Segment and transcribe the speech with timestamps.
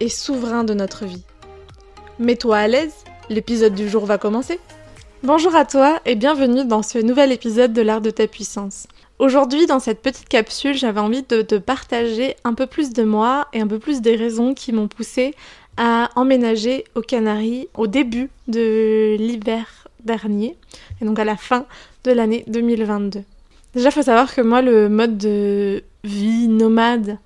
[0.00, 1.22] et souverains de notre vie.
[2.18, 2.94] Mets-toi à l'aise,
[3.28, 4.60] l'épisode du jour va commencer.
[5.22, 8.86] Bonjour à toi et bienvenue dans ce nouvel épisode de l'art de ta puissance.
[9.18, 13.48] Aujourd'hui, dans cette petite capsule, j'avais envie de te partager un peu plus de moi
[13.52, 15.34] et un peu plus des raisons qui m'ont poussé
[15.76, 20.56] à emménager aux Canaries au début de l'hiver dernier,
[21.00, 21.66] et donc à la fin
[22.04, 23.22] de l'année 2022.
[23.74, 27.18] Déjà, faut savoir que moi, le mode de vie nomade,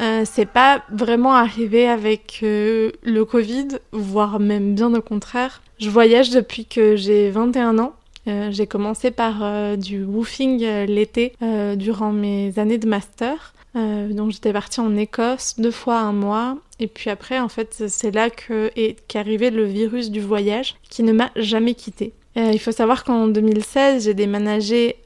[0.00, 5.62] euh, c'est pas vraiment arrivé avec euh, le Covid, voire même bien au contraire.
[5.78, 7.94] Je voyage depuis que j'ai 21 ans.
[8.28, 11.32] Euh, j'ai commencé par du woofing l'été
[11.76, 13.52] durant mes années de master.
[13.74, 16.56] donc j'étais partie en Écosse deux fois un mois.
[16.78, 21.12] Et puis après, en fait, c'est là qu'est arrivé le virus du voyage qui ne
[21.12, 22.12] m'a jamais quitté.
[22.36, 24.96] il faut savoir qu'en 2016, j'ai déménagé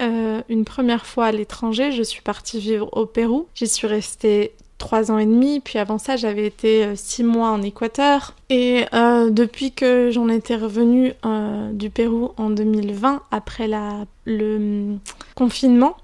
[0.50, 1.92] une première fois à l'étranger.
[1.92, 3.46] Je suis partie vivre au Pérou.
[3.54, 7.50] J'y suis restée trois ans et demi, puis avant ça j'avais été euh, six mois
[7.50, 8.34] en Équateur.
[8.50, 14.56] Et euh, depuis que j'en étais revenue euh, du Pérou en 2020, après la, le
[14.56, 14.98] hum,
[15.34, 15.96] confinement,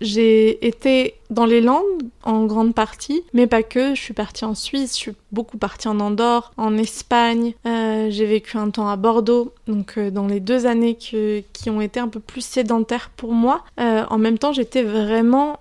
[0.00, 1.82] j'ai été dans les Landes
[2.22, 3.94] en grande partie, mais pas que.
[3.94, 7.54] Je suis partie en Suisse, je suis beaucoup partie en Andorre, en Espagne.
[7.64, 12.08] j'ai vécu un temps à Bordeaux, donc dans les deux années qui ont été un
[12.08, 13.64] peu plus sédentaires pour moi.
[13.78, 15.60] en même temps, j'étais vraiment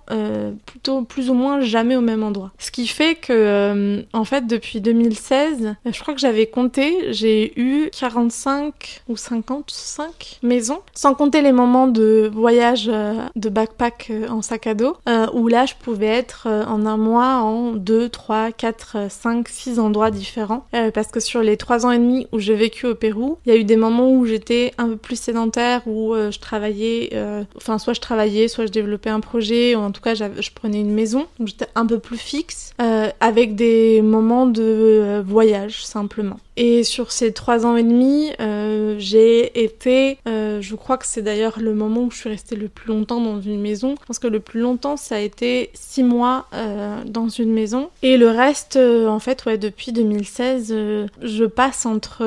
[0.65, 2.51] plutôt plus ou moins jamais au même endroit.
[2.59, 7.89] Ce qui fait que, en fait, depuis 2016, je crois que j'avais compté, j'ai eu
[7.97, 14.73] 45 ou 55 maisons, sans compter les moments de voyage de backpack en sac à
[14.73, 14.97] dos,
[15.33, 20.11] où là, je pouvais être en un mois en 2, 3, 4, 5, 6 endroits
[20.11, 20.65] différents.
[20.93, 23.55] parce que sur les 3 ans et demi où j'ai vécu au Pérou, il y
[23.55, 27.11] a eu des moments où j'étais un peu plus sédentaire, où je travaillais,
[27.55, 30.79] enfin, soit je travaillais, soit je développais un projet, ou en tout cas, je prenais
[30.79, 32.73] une maison, donc j'étais un peu plus fixe,
[33.19, 36.37] avec des moments de voyage simplement.
[36.57, 41.21] Et sur ces trois ans et demi, euh, j'ai été, euh, je crois que c'est
[41.21, 43.95] d'ailleurs le moment où je suis restée le plus longtemps dans une maison.
[44.01, 47.89] Je pense que le plus longtemps, ça a été six mois euh, dans une maison.
[48.01, 50.73] Et le reste, en fait, depuis 2016,
[51.21, 52.25] je passe entre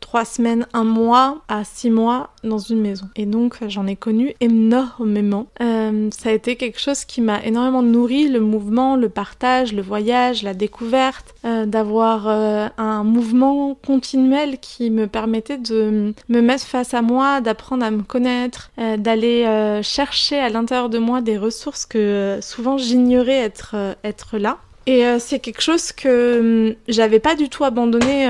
[0.00, 3.06] trois semaines, un mois à six mois dans une maison.
[3.16, 5.46] Et donc, j'en ai connu énormément.
[5.58, 10.42] ça a été quelque chose qui m'a énormément nourri, le mouvement, le partage, le voyage,
[10.42, 17.40] la découverte, d'avoir un mouvement continuel qui me permettait de me mettre face à moi,
[17.40, 21.98] d'apprendre à me connaître, euh, d'aller euh, chercher à l'intérieur de moi des ressources que
[21.98, 24.58] euh, souvent j'ignorais être, être là.
[24.86, 26.40] Et c'est quelque chose que
[26.70, 28.26] hum, j'avais pas du tout abandonné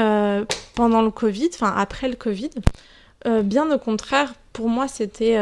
[0.74, 2.50] pendant le Covid, enfin après le Covid.
[3.42, 5.36] bien au contraire, pour moi, c'était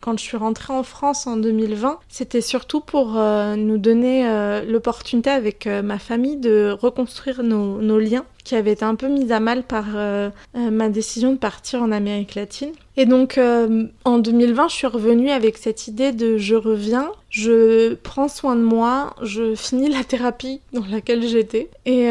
[0.00, 3.14] quand je suis rentrée en France en 2020, c'était surtout pour
[3.56, 4.24] nous donner
[4.66, 9.40] l'opportunité avec ma famille de reconstruire nos, liens qui avait été un peu mise à
[9.40, 12.72] mal par euh, euh, ma décision de partir en Amérique latine.
[12.96, 17.94] Et donc euh, en 2020, je suis revenue avec cette idée de je reviens, je
[17.94, 22.04] prends soin de moi, je finis la thérapie dans laquelle j'étais et,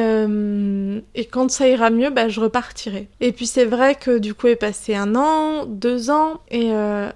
[1.16, 3.07] et quand ça ira mieux, bah, je repartirai.
[3.22, 6.12] Et puis c'est vrai que du coup est passé un an, deux ans
[6.50, 6.72] et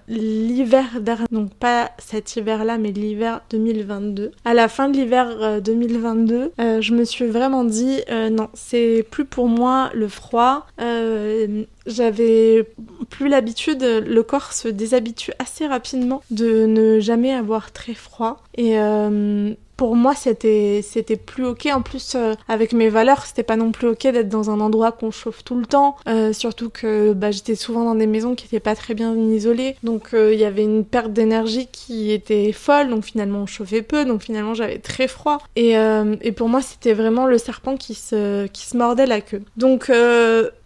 [0.08, 4.32] l'hiver dernier, donc pas cet hiver-là mais l'hiver 2022.
[4.46, 9.48] À la fin de l'hiver 2022, je me suis vraiment dit non, c'est plus pour
[9.48, 10.66] moi le froid.
[11.88, 12.68] J'avais
[13.10, 18.44] plus l'habitude, le corps se déshabitue assez rapidement de ne jamais avoir très froid.
[18.56, 21.68] Et euh, pour moi c'était c'était plus ok.
[21.72, 24.92] En plus euh, avec mes valeurs c'était pas non plus ok d'être dans un endroit
[24.92, 25.96] qu'on chauffe tout le temps.
[26.08, 29.76] Euh, surtout que bah, j'étais souvent dans des maisons qui étaient pas très bien isolées.
[29.84, 32.90] Donc il y avait une perte d'énergie qui était folle.
[32.90, 34.06] Donc finalement on chauffait peu.
[34.06, 35.38] Donc finalement j'avais très froid.
[35.56, 35.74] Et,
[36.22, 39.44] et pour moi c'était vraiment le serpent qui se qui se mordait la queue.
[39.56, 39.92] Donc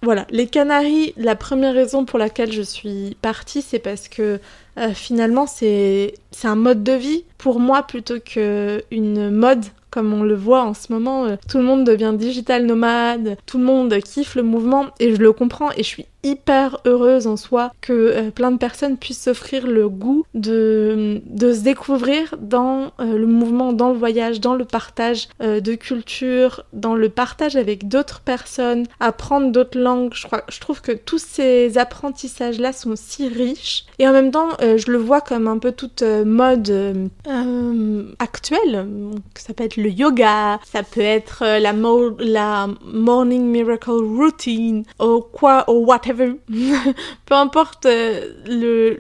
[0.04, 0.25] voilà.
[0.31, 4.40] Les Canaries la première raison pour laquelle je suis partie c'est parce que
[4.78, 6.13] euh, finalement, c'est
[6.44, 10.92] un mode de vie pour moi plutôt qu'une mode comme on le voit en ce
[10.92, 11.25] moment.
[11.25, 15.22] Euh, tout le monde devient digital nomade, tout le monde kiffe le mouvement et je
[15.22, 19.23] le comprends et je suis hyper heureuse en soi que euh, plein de personnes puissent
[19.23, 24.56] s'offrir le goût de, de se découvrir dans euh, le mouvement, dans le voyage, dans
[24.56, 30.13] le partage euh, de culture, dans le partage avec d'autres personnes, apprendre d'autres langues.
[30.13, 33.85] Je, crois, je trouve que tous ces apprentissages-là sont si riches.
[34.00, 37.09] Et en même temps, je le vois comme un peu toute mode
[38.19, 38.88] actuelle.
[39.35, 41.73] Ça peut être le yoga, ça peut être la,
[42.19, 46.11] la morning miracle routine, ou quoi, ou whatever
[47.25, 48.96] peu importe euh,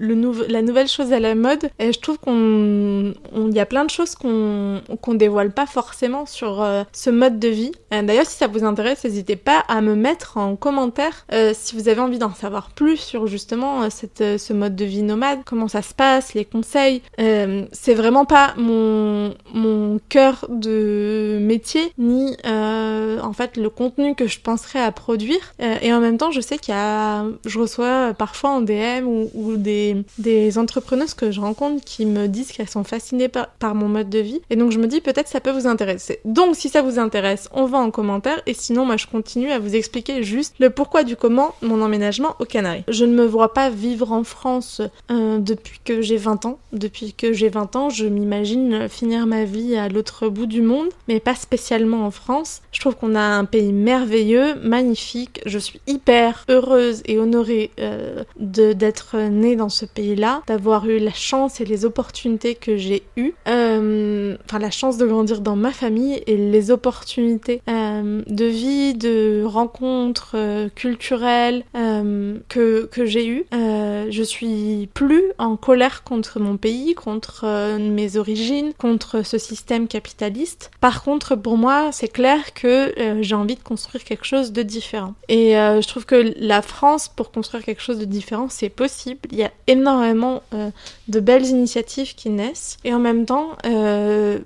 [0.47, 3.13] la nouvelle chose à la mode, et je trouve qu'on
[3.51, 7.71] y a plein de choses qu'on dévoile pas forcément sur euh, ce mode de vie.
[7.93, 11.89] Euh, d'ailleurs, si ça vous intéresse, n'hésitez pas à me mettre en commentaire si vous
[11.89, 15.93] avez envie d'en savoir plus sur justement ce mode de vie nomade, comment ça se
[15.93, 17.01] passe, les conseils.
[17.17, 24.39] c'est vraiment pas mon mon cœur de métier ni en fait le contenu que je
[24.39, 25.53] penserais à produire.
[25.59, 27.00] et en même temps, je sais qu'il y a
[27.45, 32.51] je reçois parfois en DM ou, des, des, entrepreneuses que je rencontre qui me disent
[32.51, 34.41] qu'elles sont fascinées par, mon mode de vie.
[34.49, 36.19] Et donc je me dis peut-être ça peut vous intéresser.
[36.25, 38.41] Donc si ça vous intéresse, on va en commentaire.
[38.45, 42.35] Et sinon, moi je continue à vous expliquer juste le pourquoi du comment mon emménagement
[42.39, 42.83] aux Canaries.
[42.87, 46.59] Je ne me vois pas vivre en France euh, depuis que j'ai 20 ans.
[46.73, 50.87] Depuis que j'ai 20 ans, je m'imagine finir ma vie à l'autre bout du monde,
[51.07, 52.61] mais pas spécialement en France.
[52.71, 55.41] Je trouve qu'on a un pays merveilleux, magnifique.
[55.45, 61.13] Je suis hyper heureuse et honorée euh, d'être née dans ce pays-là, d'avoir eu la
[61.13, 65.71] chance et les opportunités que j'ai eues, euh, enfin la chance de grandir dans ma
[65.71, 73.27] famille et les opportunités euh, de vie, de rencontres euh, culturelles euh, que, que j'ai
[73.27, 73.45] eues.
[73.51, 80.71] je suis plus en colère contre mon pays, contre mes origines, contre ce système capitaliste.
[80.79, 85.13] Par contre, pour moi, c'est clair que j'ai envie de construire quelque chose de différent.
[85.29, 89.19] Et je trouve que la France pour construire quelque chose de différent, c'est possible.
[89.31, 90.69] Il y a énormément euh,
[91.07, 92.77] de belles initiatives qui naissent.
[92.83, 94.39] Et en même temps, euh,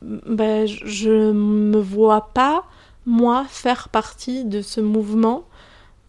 [0.00, 2.64] bah, je me vois pas,
[3.06, 5.44] moi, faire partie de ce mouvement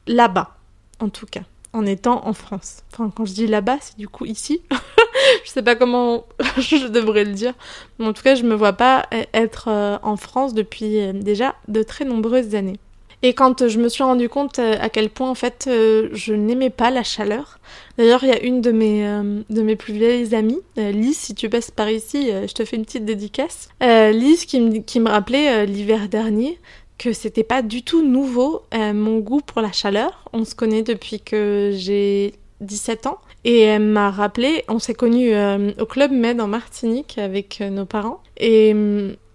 [0.08, 0.58] là-bas,
[1.00, 1.44] en tout cas,
[1.74, 2.84] en étant en France.
[2.92, 4.62] Enfin, quand je dis là-bas, c'est du coup ici.
[5.46, 6.26] je sais pas comment
[6.58, 7.54] je devrais le dire.
[8.00, 11.84] Mais en tout cas, je me vois pas être euh, en France depuis déjà de
[11.84, 12.80] très nombreuses années.
[13.26, 16.34] Et quand je me suis rendu compte euh, à quel point en fait euh, je
[16.34, 17.58] n'aimais pas la chaleur.
[17.98, 21.34] D'ailleurs, il y a une de mes euh, de mes plus vieilles amies, Lise, si
[21.34, 23.70] tu passes par ici, je te fais une petite dédicace.
[23.82, 26.60] Lise qui me qui me rappelait l'hiver dernier
[27.04, 30.26] que c'était pas du tout nouveau mon goût pour la chaleur.
[30.32, 33.20] On se connaît depuis que j'ai 17 ans.
[33.44, 35.34] Et elle m'a rappelé, on s'est connus
[35.80, 38.22] au Club Med en Martinique avec nos parents.
[38.38, 38.70] Et,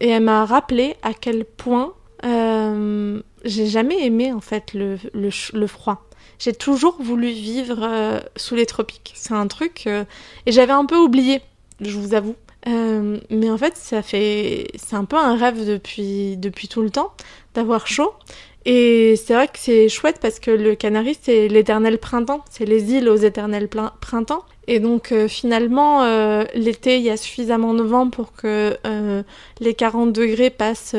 [0.00, 1.92] et elle m'a rappelé à quel point
[2.24, 6.08] euh, j'ai jamais aimé en fait le, le, froid.
[6.38, 9.12] J'ai toujours voulu vivre euh, sous les tropiques.
[9.14, 10.04] C'est un truc euh,
[10.46, 11.40] et j'avais un peu oublié,
[11.80, 12.34] je vous avoue.
[12.66, 17.12] Mais en fait, ça fait c'est un peu un rêve depuis depuis tout le temps
[17.54, 18.12] d'avoir chaud.
[18.64, 22.92] Et c'est vrai que c'est chouette parce que le Canary, c'est l'éternel printemps, c'est les
[22.92, 23.68] îles aux éternels
[24.00, 24.44] printemps.
[24.66, 26.04] Et donc finalement,
[26.54, 28.76] l'été, il y a suffisamment de vent pour que
[29.60, 30.96] les 40 degrés passent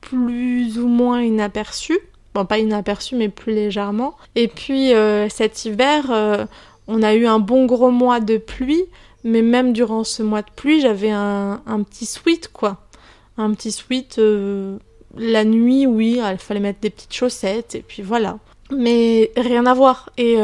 [0.00, 1.98] plus ou moins inaperçu.
[2.34, 4.16] Bon, pas inaperçu, mais plus légèrement.
[4.36, 6.46] Et puis euh, cet hiver, euh,
[6.90, 8.84] on a eu un bon gros mois de pluie,
[9.24, 12.78] mais même durant ce mois de pluie, j'avais un, petit sweat, quoi.
[13.36, 14.18] Un petit sweat.
[14.18, 14.76] Euh,
[15.16, 18.38] la nuit, oui, il fallait mettre des petites chaussettes, et puis voilà.
[18.70, 20.10] Mais rien à voir.
[20.18, 20.36] Et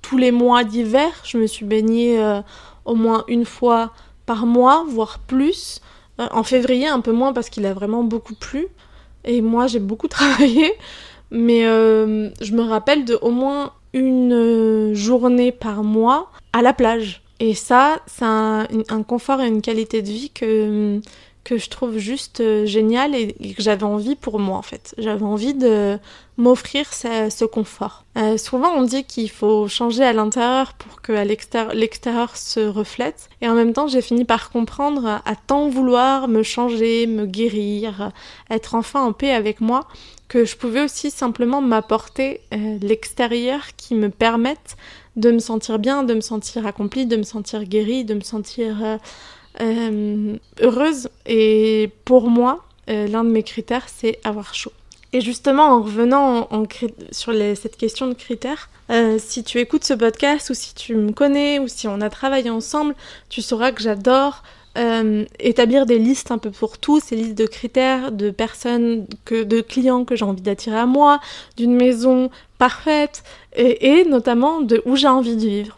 [0.00, 2.40] tous les mois d'hiver, je me suis baignée
[2.84, 3.92] au moins une fois
[4.26, 5.80] par mois, voire plus.
[6.20, 8.68] Euh, en février, un peu moins parce qu'il a vraiment beaucoup plu.
[9.24, 10.72] Et moi, j'ai beaucoup travaillé.
[11.30, 16.72] Mais euh, je me rappelle de au moins une euh, journée par mois à la
[16.72, 17.22] plage.
[17.40, 18.66] Et ça, c'est un,
[19.06, 21.00] confort et une qualité de vie que,
[21.42, 24.94] que je trouve juste génial et, que j'avais envie pour moi en fait.
[24.98, 25.98] J'avais envie de
[26.36, 28.04] m'offrir ce, confort.
[28.18, 31.12] Euh, souvent on dit qu'il faut changer à l'intérieur pour que
[31.74, 36.42] l'extérieur se reflète et en même temps j'ai fini par comprendre à tant vouloir me
[36.42, 38.12] changer, me guérir,
[38.50, 39.86] être enfin en paix avec moi
[40.30, 44.76] que je pouvais aussi simplement m'apporter euh, l'extérieur qui me permette
[45.16, 48.98] de me sentir bien, de me sentir accomplie, de me sentir guérie, de me sentir
[49.60, 51.08] euh, heureuse.
[51.26, 54.72] Et pour moi, l'un de mes critères, c'est avoir chaud.
[55.12, 56.48] Et justement, en revenant
[57.10, 61.10] sur cette question de critères, euh, si tu écoutes ce podcast ou si tu me
[61.10, 62.94] connais ou si on a travaillé ensemble,
[63.28, 64.44] tu sauras que j'adore
[64.78, 69.42] euh, établir des listes un peu pour tout, ces listes de critères, de personnes, que,
[69.42, 71.20] de clients que j'ai envie d'attirer à moi,
[71.56, 73.24] d'une maison parfaite,
[73.56, 75.76] et, notamment de où j'ai envie de vivre.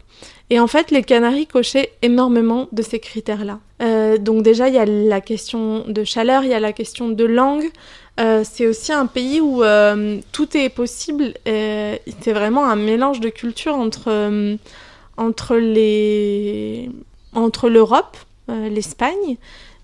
[0.51, 3.59] Et en fait, les Canaries cochaient énormément de ces critères-là.
[3.81, 7.09] Euh, donc déjà, il y a la question de chaleur, il y a la question
[7.09, 7.71] de langue.
[8.19, 9.63] Euh, c'est aussi un pays où
[10.31, 11.33] tout est possible.
[11.45, 14.57] c'est vraiment un mélange de cultures entre,
[15.17, 16.91] entre les
[17.35, 19.37] entre l'Europe, l'Espagne,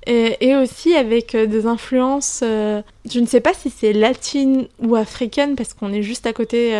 [0.05, 4.95] et, aussi avec euh, des influences, euh, je ne sais pas si c'est latine ou
[4.95, 6.73] africaine parce qu'on est juste à côté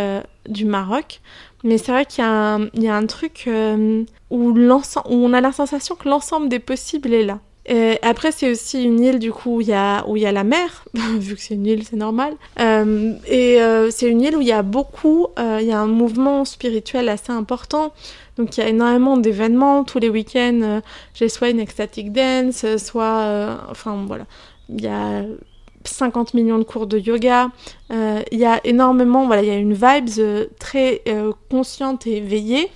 [0.48, 1.22] du Maroc,
[1.64, 5.96] mais c'est vrai qu'il y, y, a un truc où, où on a la sensation
[5.96, 7.40] que l'ensemble des possibles est là.
[7.66, 10.26] Et après, c'est aussi une île du coup où il y a, où il y
[10.26, 12.34] a la mer, vu que c'est une île, c'est normal.
[12.58, 13.60] et
[13.92, 17.32] c'est une île où il y a beaucoup, il y a un mouvement spirituel assez
[17.32, 17.94] important.
[18.39, 20.62] Donc il y a énormément d'événements tous les week-ends.
[20.63, 20.81] Euh,
[21.13, 24.25] j'ai soit une ecstatic dance, soit, euh, enfin voilà,
[24.69, 25.25] il y a
[25.84, 27.50] 50 millions de cours de yoga.
[27.91, 31.03] Euh, il y a énormément, voilà, il y a une vibe très
[31.51, 32.72] consciente et éveillée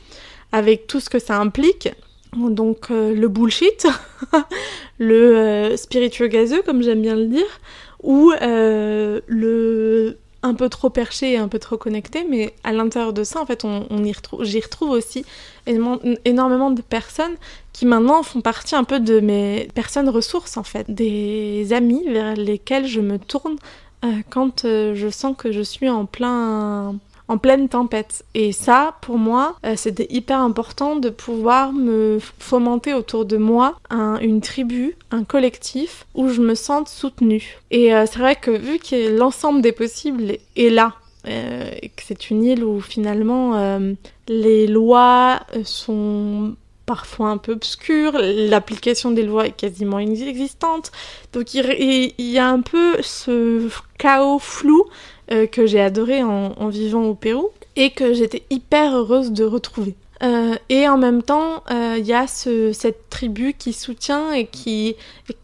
[0.51, 1.89] avec tout ce que ça implique.
[2.35, 3.87] Donc le bullshit,
[4.97, 7.61] le spiritueux gazeux comme j'aime bien le dire,
[8.01, 13.23] ou le un peu trop perché et un peu trop connecté, mais à l'intérieur de
[13.23, 15.25] ça, en fait, on, y retrouve, j'y retrouve aussi
[15.65, 17.35] énormément de personnes
[17.71, 22.35] qui maintenant font partie un peu de mes personnes ressources, en fait, des amis vers
[22.35, 23.55] lesquels je me tourne
[24.03, 26.95] euh, quand euh, je sens que je suis en plein
[27.27, 28.25] en pleine tempête.
[28.33, 33.75] Et ça, pour moi, euh, c'était hyper important de pouvoir me fomenter autour de moi
[34.21, 37.59] une tribu, un collectif où je me sente soutenue.
[37.71, 40.93] Et euh, c'est vrai que vu que l'ensemble des possibles est là,
[41.27, 43.79] euh, et que c'est une île où finalement
[44.27, 50.91] les lois sont parfois un peu obscures, l'application des lois est quasiment inexistante,
[51.31, 54.83] donc il y a un peu ce chaos flou
[55.31, 59.95] euh, que j'ai adoré en, vivant au Pérou et que j'étais hyper heureuse de retrouver.
[60.21, 64.95] Euh, et en même temps, euh, il y a cette tribu qui soutient et qui,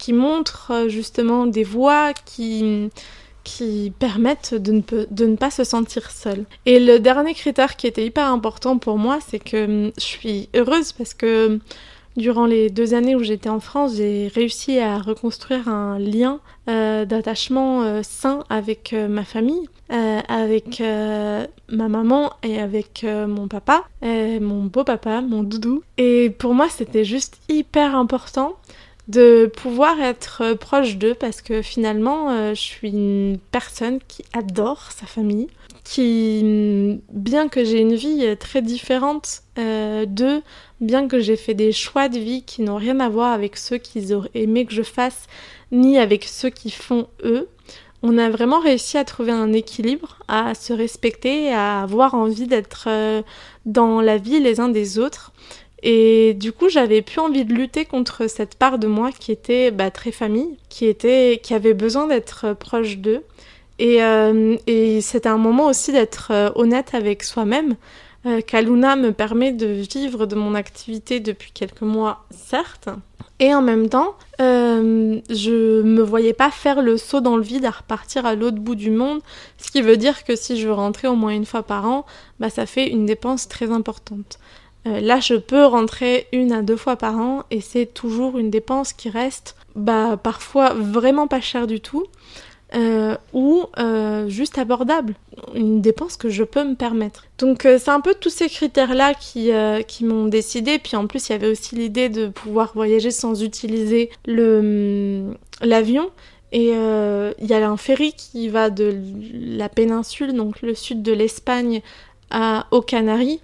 [0.08, 2.90] montre justement des voies qui,
[3.42, 6.44] qui permettent de ne, de ne, pas se sentir seule.
[6.66, 10.48] Et le dernier critère qui était hyper important pour moi, c'est que hum, je suis
[10.54, 11.58] heureuse parce que
[12.16, 17.04] Durant les deux années où j'étais en France, j'ai réussi à reconstruire un lien euh,
[17.04, 19.68] d'attachement euh, sain avec euh, ma famille,
[20.28, 25.82] avec ma maman et avec mon papa, mon beau papa, mon doudou.
[25.98, 28.54] Et pour moi, c'était juste hyper important
[29.08, 35.06] de pouvoir être proche d'eux parce que finalement, je suis une personne qui adore sa
[35.06, 35.48] famille
[35.90, 40.40] qui, bien que j'ai une vie très différente euh, d'eux,
[40.80, 43.78] bien que j'ai fait des choix de vie qui n'ont rien à voir avec ceux
[43.78, 45.26] qu'ils auraient aimé que je fasse,
[45.72, 47.48] ni avec ceux qui font eux,
[48.04, 52.84] on a vraiment réussi à trouver un équilibre, à se respecter, à avoir envie d'être
[52.86, 53.22] euh,
[53.66, 55.32] dans la vie les uns des autres.
[55.82, 59.72] Et du coup, j'avais plus envie de lutter contre cette part de moi qui était
[59.72, 63.24] bah, très famille, qui était, qui avait besoin d'être proche d'eux.
[63.80, 67.76] Et, euh, et c'était un moment aussi d'être euh, honnête avec soi-même.
[68.26, 72.90] Euh, Kaluna me permet de vivre de mon activité depuis quelques mois, certes,
[73.38, 77.64] et en même temps, euh, je me voyais pas faire le saut dans le vide
[77.64, 79.22] à repartir à l'autre bout du monde,
[79.56, 82.04] ce qui veut dire que si je rentrais au moins une fois par an,
[82.38, 84.38] bah ça fait une dépense très importante.
[84.84, 88.92] là, je peux rentrer une à deux fois par an et c'est toujours une dépense
[88.92, 92.04] qui reste bah parfois vraiment pas chère du tout.
[92.72, 95.14] Euh, ou euh, juste abordable,
[95.56, 97.24] une dépense que je peux me permettre.
[97.38, 99.50] Donc euh, c'est un peu tous ces critères-là qui,
[99.88, 103.42] qui m'ont décidé, puis en plus il y avait aussi l'idée de pouvoir voyager sans
[103.42, 106.10] utiliser le l'avion.
[106.52, 108.96] Et il y a un ferry qui va de
[109.32, 111.80] la péninsule, donc le sud de l'Espagne,
[112.70, 113.40] aux Canaries.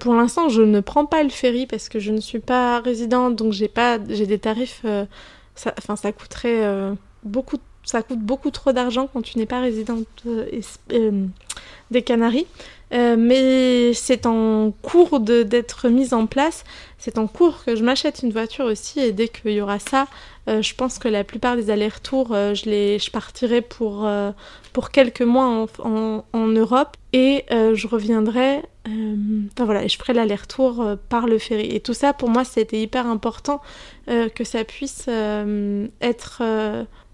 [0.00, 3.36] pour l'instant, je ne prends pas le ferry parce que je ne suis pas résidente,
[3.36, 4.84] donc j'ai pas, j'ai des tarifs.
[5.78, 6.64] Enfin, ça, coûterait
[7.22, 10.46] beaucoup de ça coûte beaucoup trop d'argent quand tu n'es pas résidente euh,
[10.92, 11.26] euh,
[11.90, 12.46] des Canaries.
[12.92, 16.64] Euh, mais c'est en cours d'être mise en place.
[16.98, 19.00] C'est en cours que je m'achète une voiture aussi.
[19.00, 20.06] Et dès qu'il y aura ça,
[20.46, 24.06] je pense que la plupart des allers-retours, je, je partirai pour,
[24.74, 26.96] pour quelques mois en, en, Europe.
[27.14, 28.60] Et je reviendrai.
[28.86, 31.74] enfin voilà, je ferai l'aller-retour par le ferry.
[31.74, 33.62] Et tout ça, pour moi, c'était hyper important
[34.06, 36.42] que ça puisse être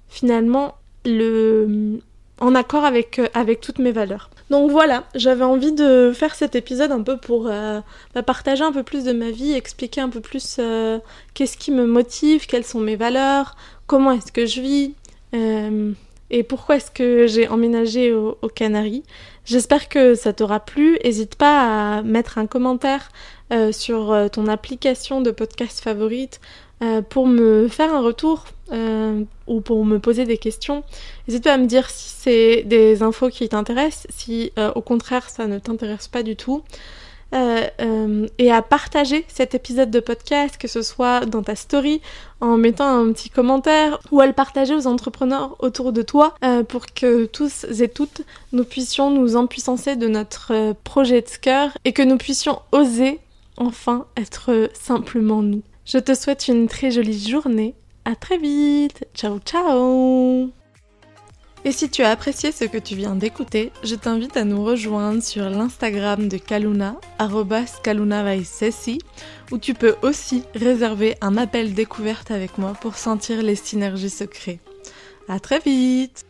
[0.08, 0.74] finalement
[1.04, 2.00] le,
[2.40, 4.30] en accord avec, avec toutes mes valeurs.
[4.50, 8.82] Donc voilà, j'avais envie de faire cet épisode un peu pour bah, partager un peu
[8.82, 10.58] plus de ma vie, expliquer un peu plus
[11.34, 14.94] qu'est-ce qui me motive, quelles sont mes valeurs, comment est-ce que je vis
[16.30, 19.02] et pourquoi est-ce que j'ai emménagé aux au Canaries.
[19.44, 20.98] J'espère que ça t'aura plu.
[21.04, 23.08] N'hésite pas à mettre un commentaire
[23.52, 26.40] euh, sur euh, ton application de podcast favorite
[26.82, 28.47] euh, pour me faire un retour
[29.47, 30.85] ou pour me poser des questions.
[31.26, 35.47] N'hésite pas à me dire si c'est des infos qui t'intéressent, si au contraire ça
[35.47, 36.62] ne t'intéresse pas du tout.
[37.35, 42.00] Euh, euh, et à partager cet épisode de podcast, que ce soit dans ta story,
[42.40, 46.62] en mettant un petit commentaire, ou à le partager aux entrepreneurs autour de toi, euh,
[46.62, 51.92] pour que tous et toutes nous puissions nous empuissancer de notre projet de cœur et
[51.92, 53.18] que nous puissions oser
[53.58, 55.62] enfin être simplement nous.
[55.90, 57.75] Je te souhaite une très jolie journée.
[58.04, 59.07] À très vite.
[59.14, 60.50] Ciao ciao.
[61.64, 65.23] Et si tu as apprécié ce que tu viens d'écouter, je t'invite à nous rejoindre
[65.23, 66.97] sur l'Instagram de Kaluna,
[67.83, 68.99] @kalunavaisesi,
[69.50, 74.59] où tu peux aussi réserver un appel découverte avec moi pour sentir les synergies secrets.
[75.26, 76.27] À très vite!